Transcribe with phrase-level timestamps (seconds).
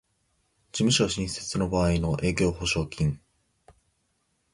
[0.71, 3.19] 事務所新設の場合の営業保証金